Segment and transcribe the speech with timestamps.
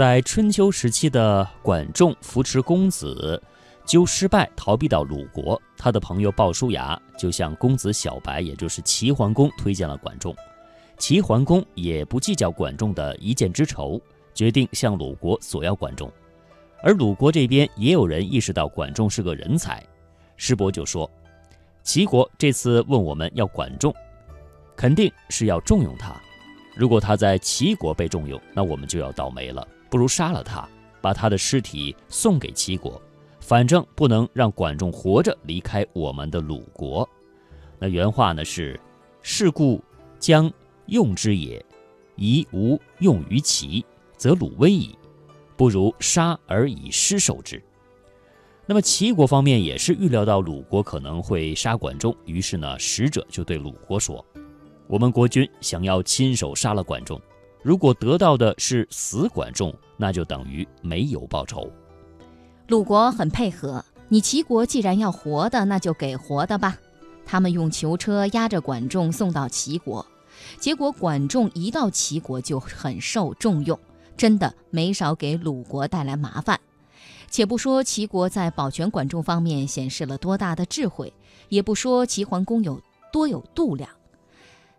[0.00, 3.42] 在春秋时期的管仲扶持公子
[3.84, 5.60] 纠失败，逃避到鲁国。
[5.76, 10.34] 他的朋友鲍叔牙就向公子小白，也就是齐桓公推荐了管仲。
[10.96, 14.00] 齐桓公也不计较管仲的一箭之仇，
[14.32, 16.10] 决定向鲁国索要管仲。
[16.82, 19.84] 而鲁国这边也有人意识到管仲是个人才，
[20.38, 21.10] 师伯就说
[21.84, 23.94] ：“齐国这次问我们要管仲，
[24.74, 26.18] 肯定是要重用他。
[26.74, 29.68] 如果他在齐国被重用，那我们就要倒霉了。
[29.90, 30.66] 不如杀了他，
[31.02, 33.02] 把他的尸体送给齐国，
[33.40, 37.06] 反正不能让管仲活着离开我们的鲁国。”
[37.78, 38.80] 那原话呢是
[39.20, 39.82] ：“是故
[40.18, 40.50] 将。”
[40.86, 41.64] 用之也，
[42.16, 43.84] 宜无用于齐，
[44.16, 44.98] 则鲁危矣。
[45.56, 47.62] 不如杀而以尸受之。
[48.66, 54.24] 那么齐国方面也是预料到鲁国可能会杀管仲，于是呢，使者就对鲁国说
[54.88, 57.20] ：“我们国君想要亲手杀了管仲，
[57.62, 61.70] 如果得到的是死管仲，那就等于没有报仇。”
[62.68, 66.78] 鲁国很配合，你齐国既然要活的，那就给活的吧。
[67.26, 70.04] 他们用囚车押着管仲送到齐国。
[70.58, 73.78] 结果管仲一到齐国就很受重用，
[74.16, 76.58] 真的没少给鲁国带来麻烦。
[77.28, 81.12] 且不说齐国在保全管仲方面显示了多大的智慧，
[81.48, 82.80] 也不说齐桓公有
[83.12, 83.88] 多有度量，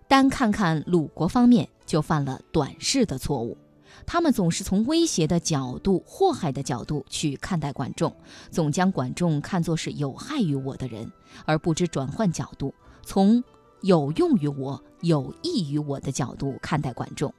[0.08, 3.58] 单看看鲁国方面就犯了短视的错误。
[4.06, 8.16] 他们总是从威胁的角度、祸害的角度去看待管仲，
[8.50, 11.12] 总将管仲看作是有害于我的人，
[11.46, 13.44] 而不知转换角度，从。
[13.84, 17.34] 有用于我、有益于我的角度看待管仲，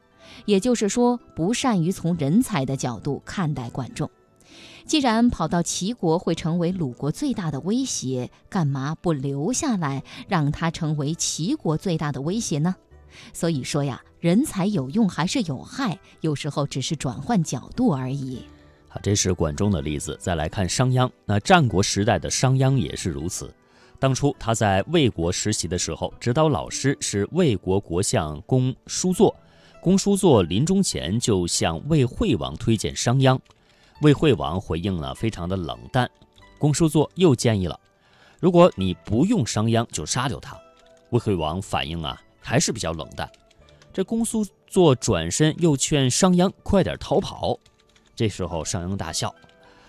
[0.44, 4.10] 也就是说，不善于从人才的角度看待管仲。
[4.84, 12.74] 既然跑到齐国会成为鲁国最大的威胁，干嘛不留下来，让他成为齐国最大的威胁呢？
[13.32, 18.42] 所以说呀，人才有用还是有害，有时候只是转换角度而已。
[18.88, 20.16] 好，这是管仲的例子。
[20.20, 23.52] 再来看商鞅，那战国时代的商鞅也是如此。
[23.98, 29.32] 当初他在魏国实习的时候，指导老师是魏国国相公叔痤。
[29.80, 33.38] 公叔痤临终前就向魏惠王推荐商鞅，
[34.00, 36.10] 魏惠王回应了非常的冷淡。
[36.58, 37.78] 公叔痤又建议了，
[38.40, 40.56] 如果你不用商鞅，就杀掉他。
[41.10, 43.30] 魏惠王反应啊还是比较冷淡。
[43.92, 47.58] 这公叔痤转身又劝商鞅快点逃跑。
[48.14, 49.34] 这时候商鞅大笑。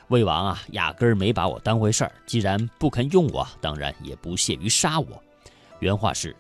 [0.10, 2.12] 魏王啊，压根儿没把我当回事儿。
[2.26, 5.24] 既然不肯用我，当然也不屑于杀我。
[5.80, 6.36] 原话是：“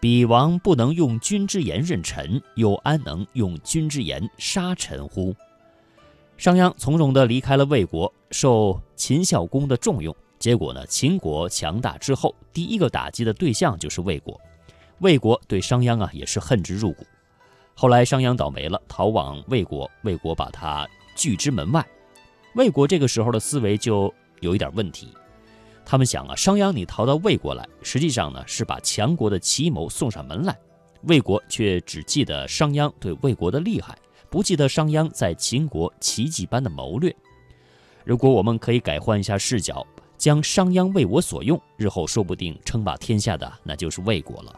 [0.00, 5.34] 彼王不能用君之言任臣，又安能用君之言杀臣乎？”
[6.38, 10.14] 商鞅从容地离开了魏国，受秦孝公的重用。
[10.38, 14.40] 结果呢，秦国强大之后，第一个打击的对象就是魏国。
[15.00, 17.06] 魏国对商鞅啊，也是恨之入骨。
[17.74, 21.84] 后来商鞅倒霉了，逃往魏国，魏国把他拒之门外。
[22.54, 25.08] 魏国这个时候的思维就有一点问题，
[25.86, 30.54] 他们想啊，商鞅你逃到魏国来，实际上呢是把强国的奇谋送上门来。
[31.04, 33.96] 魏国却只记得商鞅对魏国的厉害，
[34.28, 37.14] 不记得商鞅在秦国奇迹般的谋略。
[38.04, 39.86] 如果我们可以改换一下视角，
[40.18, 44.54] 将商鞅为我所用，日后说不定称霸天下的那就是魏国了。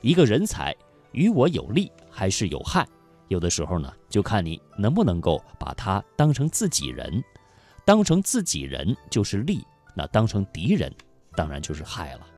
[0.00, 0.74] 一个人才
[1.12, 2.86] 与我有利还是有害？
[3.28, 7.22] 有的时候呢，就看你能不能够把他当成自己人，
[7.84, 9.62] 当成自己人就是利，
[9.94, 10.92] 那当成敌人，
[11.34, 12.26] 当然就是害了。